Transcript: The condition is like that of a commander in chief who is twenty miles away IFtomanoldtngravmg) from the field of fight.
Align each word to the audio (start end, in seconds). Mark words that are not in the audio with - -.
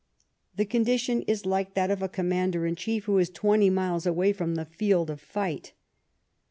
The 0.55 0.65
condition 0.65 1.21
is 1.27 1.45
like 1.45 1.75
that 1.75 1.91
of 1.91 2.01
a 2.01 2.09
commander 2.09 2.65
in 2.65 2.75
chief 2.75 3.03
who 3.03 3.19
is 3.19 3.29
twenty 3.29 3.69
miles 3.69 4.07
away 4.07 4.33
IFtomanoldtngravmg) 4.33 4.35
from 4.35 4.55
the 4.55 4.65
field 4.65 5.11
of 5.11 5.21
fight. 5.21 5.73